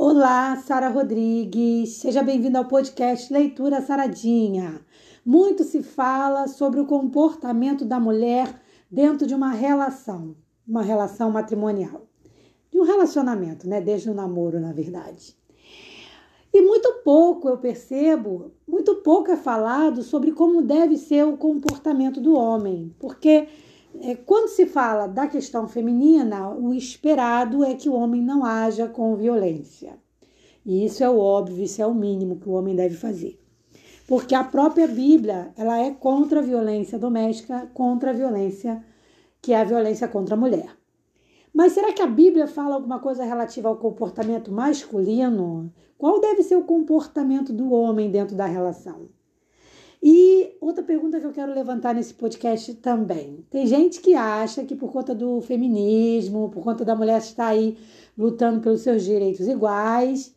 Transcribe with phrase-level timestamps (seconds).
[0.00, 1.94] Olá, Sara Rodrigues.
[1.94, 4.80] Seja bem-vindo ao podcast Leitura Saradinha.
[5.26, 12.06] Muito se fala sobre o comportamento da mulher dentro de uma relação, uma relação matrimonial,
[12.70, 13.80] de um relacionamento, né?
[13.80, 15.36] Desde o namoro, na verdade.
[16.54, 22.20] E muito pouco eu percebo, muito pouco é falado sobre como deve ser o comportamento
[22.20, 23.48] do homem, porque
[24.24, 29.16] quando se fala da questão feminina, o esperado é que o homem não haja com
[29.16, 29.98] violência.
[30.64, 33.40] E isso é o óbvio, isso é o mínimo que o homem deve fazer.
[34.06, 38.84] Porque a própria Bíblia, ela é contra a violência doméstica, contra a violência
[39.40, 40.76] que é a violência contra a mulher.
[41.52, 45.72] Mas será que a Bíblia fala alguma coisa relativa ao comportamento masculino?
[45.96, 49.08] Qual deve ser o comportamento do homem dentro da relação?
[50.02, 53.44] E outra pergunta que eu quero levantar nesse podcast também.
[53.50, 57.76] Tem gente que acha que por conta do feminismo, por conta da mulher estar aí
[58.16, 60.34] lutando pelos seus direitos iguais,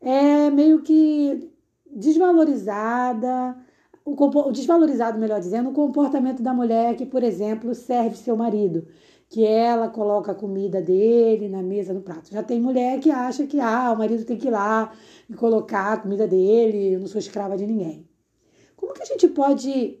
[0.00, 1.50] é meio que
[1.86, 3.56] desvalorizada,
[4.04, 8.86] o, desvalorizado, melhor dizendo, o comportamento da mulher que, por exemplo, serve seu marido,
[9.28, 12.30] que ela coloca a comida dele na mesa, no prato.
[12.30, 14.92] Já tem mulher que acha que ah, o marido tem que ir lá
[15.28, 18.06] e colocar a comida dele, eu não sou escrava de ninguém.
[18.84, 19.98] Como que a gente pode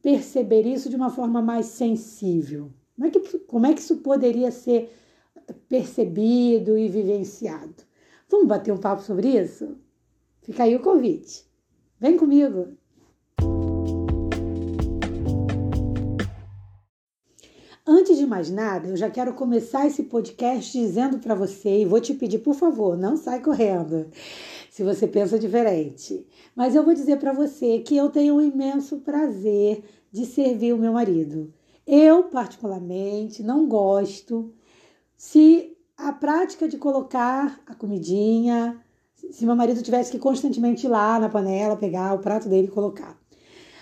[0.00, 2.72] perceber isso de uma forma mais sensível?
[2.94, 4.90] Como é que, como é que isso poderia ser
[5.68, 7.74] percebido e vivenciado?
[8.30, 9.76] Vamos bater um papo sobre isso?
[10.40, 11.44] Fica aí o convite.
[12.00, 12.78] Vem comigo!
[18.04, 21.98] Antes de mais nada, eu já quero começar esse podcast dizendo para você e vou
[22.02, 24.10] te pedir, por favor, não sai correndo
[24.70, 26.26] se você pensa diferente.
[26.54, 30.78] Mas eu vou dizer para você que eu tenho um imenso prazer de servir o
[30.78, 31.50] meu marido.
[31.86, 34.52] Eu, particularmente, não gosto
[35.16, 38.78] se a prática de colocar a comidinha,
[39.30, 42.70] se meu marido tivesse que constantemente ir lá na panela, pegar o prato dele e
[42.70, 43.18] colocar.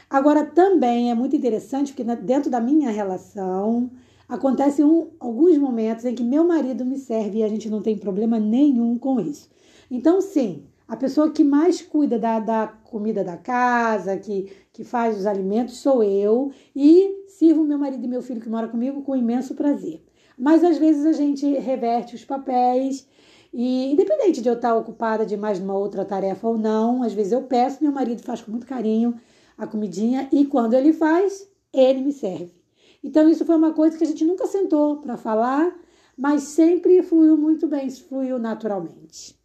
[0.09, 3.91] Agora, também é muito interessante porque dentro da minha relação
[4.29, 7.97] acontecem um, alguns momentos em que meu marido me serve e a gente não tem
[7.97, 9.51] problema nenhum com isso.
[9.91, 15.19] Então, sim, a pessoa que mais cuida da, da comida da casa, que, que faz
[15.19, 19.17] os alimentos, sou eu e sirvo meu marido e meu filho que mora comigo com
[19.17, 20.03] imenso prazer.
[20.37, 23.09] Mas às vezes a gente reverte os papéis
[23.53, 27.33] e, independente de eu estar ocupada de mais uma outra tarefa ou não, às vezes
[27.33, 29.15] eu peço, meu marido faz com muito carinho
[29.59, 32.62] a comidinha e quando ele faz, ele me serve.
[33.03, 35.77] Então isso foi uma coisa que a gente nunca sentou para falar,
[36.17, 39.37] mas sempre fluiu muito bem, fluiu naturalmente.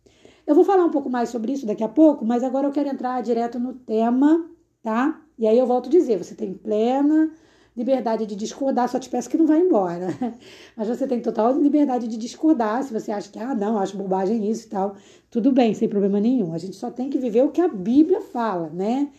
[0.45, 2.89] Eu vou falar um pouco mais sobre isso daqui a pouco, mas agora eu quero
[2.89, 4.49] entrar direto no tema,
[4.81, 5.21] tá?
[5.37, 7.31] E aí eu volto a dizer, você tem plena
[7.77, 10.07] liberdade de discordar, só te peço que não vá embora.
[10.75, 14.49] Mas você tem total liberdade de discordar, se você acha que, ah, não, acho bobagem
[14.49, 14.95] isso e tal.
[15.29, 16.55] Tudo bem, sem problema nenhum.
[16.55, 19.09] A gente só tem que viver o que a Bíblia fala, né?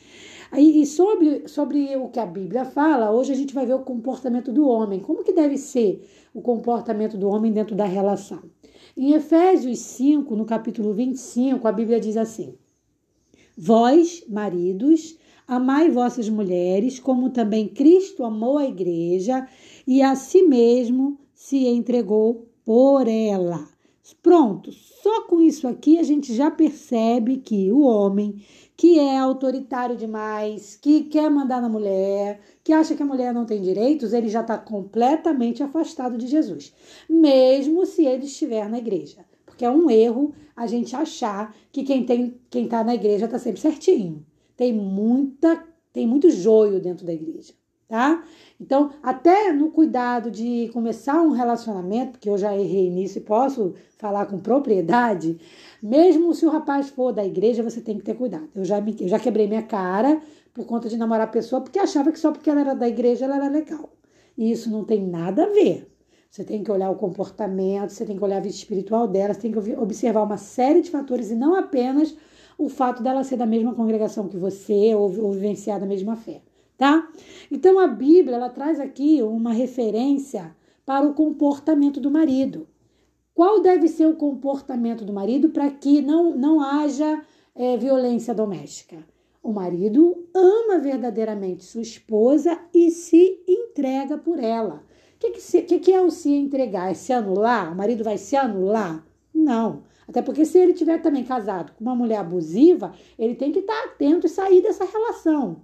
[0.51, 3.81] Aí, e sobre, sobre o que a Bíblia fala, hoje a gente vai ver o
[3.81, 5.01] comportamento do homem.
[5.01, 8.43] Como que deve ser o comportamento do homem dentro da relação?
[8.97, 12.55] Em Efésios 5, no capítulo 25, a Bíblia diz assim:
[13.57, 19.47] Vós, maridos, amai vossas mulheres, como também Cristo amou a igreja
[19.87, 23.78] e a si mesmo se entregou por ela.
[24.15, 28.43] Pronto, só com isso aqui a gente já percebe que o homem
[28.77, 33.45] que é autoritário demais, que quer mandar na mulher, que acha que a mulher não
[33.45, 36.73] tem direitos, ele já está completamente afastado de Jesus,
[37.09, 39.25] mesmo se ele estiver na igreja.
[39.45, 43.39] Porque é um erro a gente achar que quem tem quem está na igreja está
[43.39, 44.25] sempre certinho.
[44.57, 47.53] Tem muita tem muito joio dentro da igreja,
[47.89, 48.23] tá?
[48.61, 53.75] Então, até no cuidado de começar um relacionamento, porque eu já errei nisso e posso
[53.97, 55.41] falar com propriedade,
[55.83, 58.49] mesmo se o rapaz for da igreja, você tem que ter cuidado.
[58.55, 60.21] Eu já, me, eu já quebrei minha cara
[60.53, 63.25] por conta de namorar a pessoa porque achava que só porque ela era da igreja
[63.25, 63.91] ela era legal.
[64.37, 65.89] E isso não tem nada a ver.
[66.31, 69.41] Você tem que olhar o comportamento, você tem que olhar a vida espiritual dela, você
[69.41, 72.15] tem que observar uma série de fatores e não apenas
[72.59, 76.43] o fato dela ser da mesma congregação que você ou, ou vivenciar da mesma fé,
[76.79, 77.07] tá?
[77.51, 82.67] Então a Bíblia ela traz aqui uma referência para o comportamento do marido.
[83.35, 87.23] Qual deve ser o comportamento do marido para que não, não haja
[87.55, 88.97] é, violência doméstica?
[89.43, 94.83] O marido ama verdadeiramente sua esposa e se entrega por ela.
[95.15, 96.91] O que, que, que, que é o se entregar?
[96.91, 97.73] É se anular?
[97.73, 99.05] O marido vai se anular?
[99.35, 99.83] Não.
[100.09, 103.85] Até porque se ele tiver também casado com uma mulher abusiva, ele tem que estar
[103.85, 105.63] atento e sair dessa relação.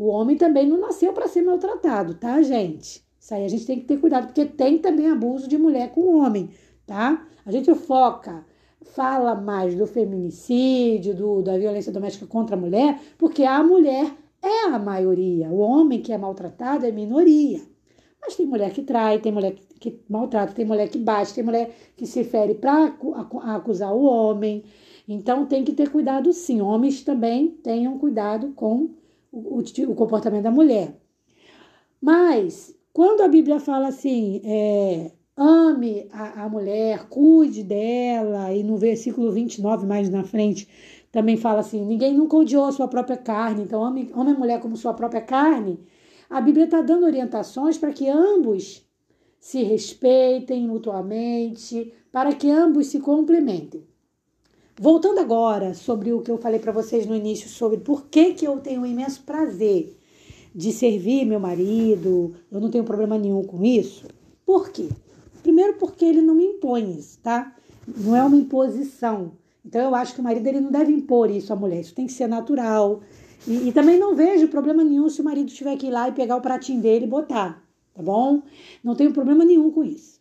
[0.00, 3.04] O homem também não nasceu para ser maltratado, tá, gente?
[3.20, 6.16] Isso aí a gente tem que ter cuidado, porque tem também abuso de mulher com
[6.16, 6.48] homem
[6.90, 7.24] tá?
[7.46, 8.44] A gente foca
[8.82, 14.12] fala mais do feminicídio, do, da violência doméstica contra a mulher, porque a mulher
[14.42, 15.48] é a maioria.
[15.50, 17.60] O homem que é maltratado é minoria.
[18.20, 21.72] Mas tem mulher que trai, tem mulher que maltrata, tem mulher que bate, tem mulher
[21.96, 22.92] que se fere para
[23.54, 24.64] acusar o homem.
[25.06, 26.60] Então tem que ter cuidado sim.
[26.60, 28.90] Homens também tenham cuidado com
[29.32, 30.96] o, o, comportamento da mulher.
[32.00, 38.76] Mas quando a Bíblia fala assim, é, ame a, a mulher, cuide dela, e no
[38.76, 40.68] versículo 29, mais na frente,
[41.12, 44.60] também fala assim: ninguém nunca odiou a sua própria carne, então ame, ame a mulher
[44.60, 45.78] como sua própria carne.
[46.28, 48.86] A Bíblia está dando orientações para que ambos
[49.40, 53.89] se respeitem mutuamente, para que ambos se complementem.
[54.82, 58.46] Voltando agora sobre o que eu falei para vocês no início sobre por que, que
[58.46, 59.94] eu tenho um imenso prazer
[60.54, 64.06] de servir meu marido, eu não tenho problema nenhum com isso.
[64.42, 64.88] Por quê?
[65.42, 67.54] Primeiro porque ele não me impõe isso, tá?
[67.86, 69.32] Não é uma imposição.
[69.62, 72.06] Então eu acho que o marido ele não deve impor isso à mulher, isso tem
[72.06, 73.02] que ser natural.
[73.46, 76.12] E, e também não vejo problema nenhum se o marido tiver que ir lá e
[76.12, 77.62] pegar o pratinho dele e botar,
[77.92, 78.40] tá bom?
[78.82, 80.19] Não tenho problema nenhum com isso.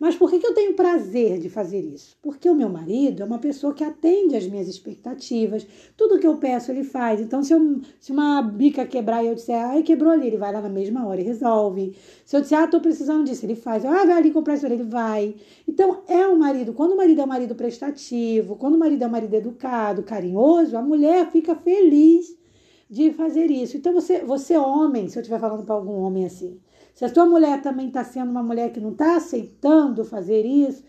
[0.00, 2.16] Mas por que, eu tenho prazer de fazer isso?
[2.22, 5.66] Porque o meu marido é uma pessoa que atende às minhas expectativas.
[5.94, 7.20] Tudo que eu peço, ele faz.
[7.20, 10.54] Então, se, eu, se uma bica quebrar e eu disser, ai, quebrou ali, ele vai
[10.54, 11.94] lá na mesma hora e resolve.
[12.24, 13.84] Se eu disser, ah, tô precisando disso, ele faz.
[13.84, 15.34] Ah, vai ali comprar isso, ele vai.
[15.68, 16.72] Então, é o marido.
[16.72, 20.78] Quando o marido é um marido prestativo, quando o marido é um marido educado, carinhoso,
[20.78, 22.34] a mulher fica feliz
[22.88, 23.76] de fazer isso.
[23.76, 26.58] Então, você, você homem, se eu estiver falando para algum homem assim,
[26.94, 30.82] se a sua mulher também está sendo uma mulher que não está aceitando fazer isso,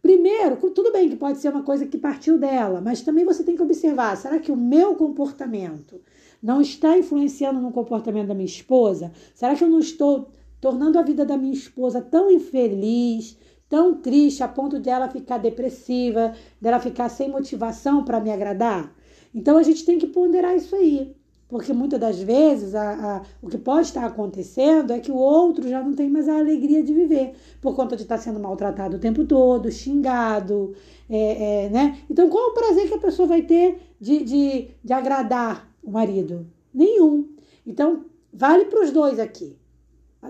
[0.00, 3.56] primeiro, tudo bem que pode ser uma coisa que partiu dela, mas também você tem
[3.56, 6.00] que observar: será que o meu comportamento
[6.42, 9.12] não está influenciando no comportamento da minha esposa?
[9.34, 10.30] Será que eu não estou
[10.60, 13.36] tornando a vida da minha esposa tão infeliz,
[13.68, 18.94] tão triste, a ponto de ela ficar depressiva, dela ficar sem motivação para me agradar?
[19.34, 21.14] Então a gente tem que ponderar isso aí.
[21.48, 25.68] Porque muitas das vezes a, a, o que pode estar acontecendo é que o outro
[25.68, 29.00] já não tem mais a alegria de viver, por conta de estar sendo maltratado o
[29.00, 30.74] tempo todo, xingado,
[31.08, 31.98] é, é, né?
[32.10, 36.46] Então, qual o prazer que a pessoa vai ter de, de, de agradar o marido?
[36.74, 37.28] Nenhum.
[37.64, 39.56] Então, vale para os dois aqui.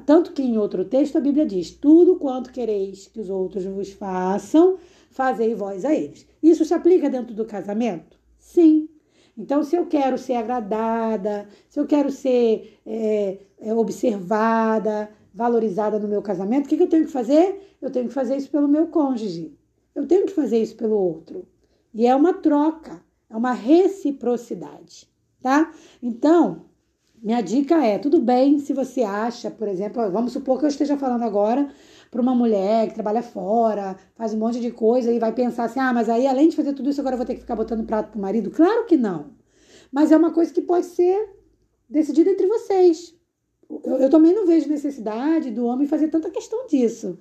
[0.05, 3.91] Tanto que em outro texto a Bíblia diz: Tudo quanto quereis que os outros vos
[3.93, 4.77] façam,
[5.11, 6.27] fazei vós a eles.
[6.43, 8.19] Isso se aplica dentro do casamento?
[8.39, 8.86] Sim.
[9.37, 16.09] Então, se eu quero ser agradada, se eu quero ser é, é, observada, valorizada no
[16.09, 17.77] meu casamento, o que, que eu tenho que fazer?
[17.83, 19.55] Eu tenho que fazer isso pelo meu cônjuge.
[19.95, 21.47] Eu tenho que fazer isso pelo outro.
[21.93, 25.09] E é uma troca, é uma reciprocidade,
[25.43, 25.73] tá?
[26.03, 26.67] Então,
[27.23, 30.97] minha dica é: tudo bem se você acha, por exemplo, vamos supor que eu esteja
[30.97, 31.71] falando agora
[32.11, 35.81] para uma mulher que trabalha fora, faz um monte de coisa e vai pensar assim:
[35.81, 37.87] ah, mas aí além de fazer tudo isso, agora eu vou ter que ficar botando
[37.87, 38.51] prato pro marido?
[38.51, 39.31] Claro que não.
[39.93, 41.37] Mas é uma coisa que pode ser
[41.89, 43.15] decidida entre vocês.
[43.85, 47.19] Eu, eu também não vejo necessidade do homem fazer tanta questão disso,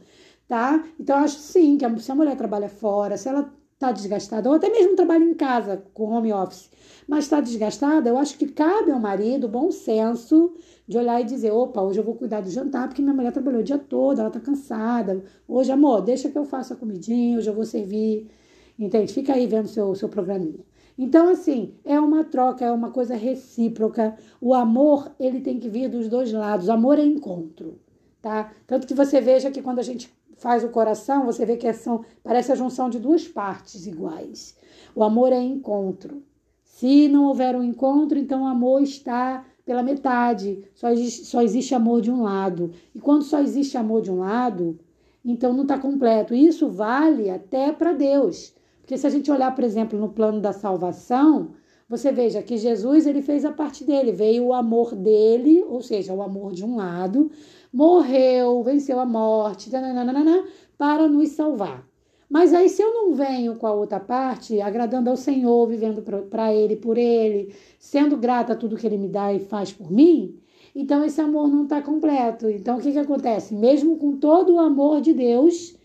[0.48, 0.84] tá?
[1.00, 4.56] Então eu acho sim que se a mulher trabalha fora, se ela está desgastada, ou
[4.56, 6.70] até mesmo trabalha em casa com home office,
[7.08, 10.54] mas está desgastada, eu acho que cabe ao marido bom senso
[10.88, 13.62] de olhar e dizer: opa, hoje eu vou cuidar do jantar porque minha mulher trabalhou
[13.62, 15.24] o dia todo, ela está cansada.
[15.48, 18.30] Hoje, amor, deixa que eu faça a comidinha, hoje eu vou servir.
[18.78, 19.14] Entende?
[19.14, 20.66] Fica aí vendo seu, seu programinha.
[20.98, 24.18] Então, assim, é uma troca, é uma coisa recíproca.
[24.40, 26.70] O amor, ele tem que vir dos dois lados.
[26.70, 27.80] Amor é encontro,
[28.22, 28.52] tá?
[28.66, 32.04] Tanto que você veja que quando a gente faz o coração, você vê que são,
[32.24, 34.58] parece a junção de duas partes iguais.
[34.94, 36.24] O amor é encontro.
[36.64, 40.64] Se não houver um encontro, então o amor está pela metade.
[40.74, 42.72] Só existe, só existe amor de um lado.
[42.94, 44.80] E quando só existe amor de um lado,
[45.24, 46.36] então não está completo.
[46.36, 48.54] Isso vale até para Deus.
[48.82, 51.54] Porque se a gente olhar, por exemplo, no plano da salvação,
[51.90, 56.14] você veja que Jesus ele fez a parte dele, veio o amor dele, ou seja,
[56.14, 57.32] o amor de um lado,
[57.74, 60.46] morreu, venceu a morte, nananana,
[60.78, 61.88] para nos salvar.
[62.30, 66.54] Mas aí, se eu não venho com a outra parte, agradando ao Senhor, vivendo para
[66.54, 70.40] Ele, por Ele, sendo grata a tudo que Ele me dá e faz por mim,
[70.76, 72.50] então esse amor não está completo.
[72.50, 73.54] Então, o que, que acontece?
[73.54, 75.76] Mesmo com todo o amor de Deus,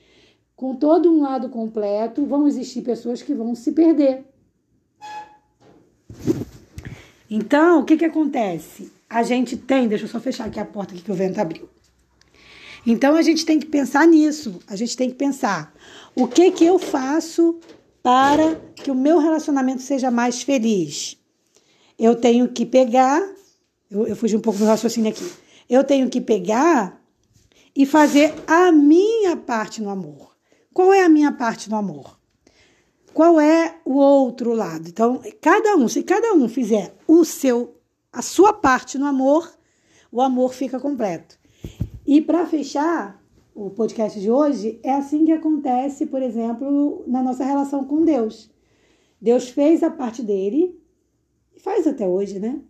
[0.57, 4.25] com todo um lado completo, vão existir pessoas que vão se perder.
[7.31, 8.91] Então, o que, que acontece?
[9.09, 11.69] A gente tem, deixa eu só fechar aqui a porta que o vento abriu.
[12.87, 14.61] Então a gente tem que pensar nisso.
[14.67, 15.75] A gente tem que pensar
[16.15, 17.59] o que que eu faço
[18.03, 21.17] para que o meu relacionamento seja mais feliz.
[21.99, 23.21] Eu tenho que pegar,
[23.91, 25.31] eu, eu fugi um pouco do raciocínio aqui.
[25.69, 27.01] Eu tenho que pegar
[27.77, 30.35] e fazer a minha parte no amor.
[30.73, 32.21] Qual é a minha parte no amor?
[33.13, 34.89] qual é o outro lado.
[34.89, 37.77] Então, cada um, se cada um fizer o seu
[38.13, 39.53] a sua parte no amor,
[40.11, 41.39] o amor fica completo.
[42.11, 43.25] E para fechar
[43.55, 48.51] o podcast de hoje, é assim que acontece, por exemplo, na nossa relação com Deus.
[49.21, 50.77] Deus fez a parte dele
[51.55, 52.61] e faz até hoje, né?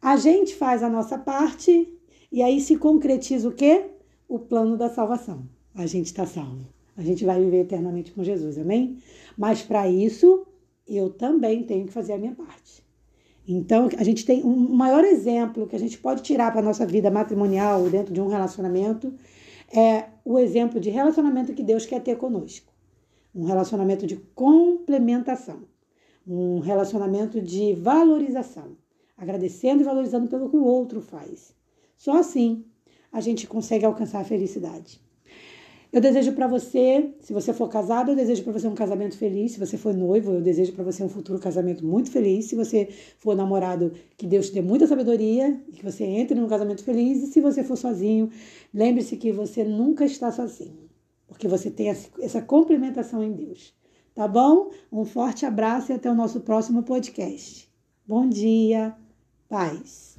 [0.00, 1.92] A gente faz a nossa parte
[2.32, 3.90] e aí se concretiza o quê?
[4.26, 5.46] O plano da salvação.
[5.74, 6.66] A gente está salvo.
[6.96, 8.96] A gente vai viver eternamente com Jesus, amém?
[9.36, 10.46] Mas para isso,
[10.88, 12.82] eu também tenho que fazer a minha parte.
[13.46, 16.86] Então, a gente tem um maior exemplo que a gente pode tirar para a nossa
[16.86, 19.12] vida matrimonial, dentro de um relacionamento,
[19.70, 22.72] é o exemplo de relacionamento que Deus quer ter conosco.
[23.34, 25.64] Um relacionamento de complementação,
[26.26, 28.76] um relacionamento de valorização,
[29.16, 31.54] agradecendo e valorizando pelo que o outro faz.
[31.96, 32.64] Só assim
[33.12, 35.00] a gente consegue alcançar a felicidade.
[35.94, 39.52] Eu desejo para você, se você for casado, eu desejo para você um casamento feliz.
[39.52, 42.46] Se você for noivo, eu desejo para você um futuro casamento muito feliz.
[42.46, 46.48] Se você for namorado, que Deus te dê muita sabedoria e que você entre num
[46.48, 47.22] casamento feliz.
[47.22, 48.28] E se você for sozinho,
[48.74, 50.90] lembre-se que você nunca está sozinho,
[51.28, 53.72] porque você tem essa complementação em Deus.
[54.16, 54.70] Tá bom?
[54.90, 57.70] Um forte abraço e até o nosso próximo podcast.
[58.04, 58.96] Bom dia,
[59.48, 60.13] paz.